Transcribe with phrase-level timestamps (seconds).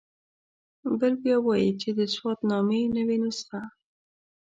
[0.99, 3.61] بل بیا وایي چې د سوات نامې نوې نسخه.